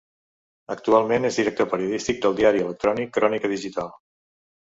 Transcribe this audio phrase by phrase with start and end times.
[0.75, 3.93] Actualment és director periodístic del diari electrònic Crònica Digital.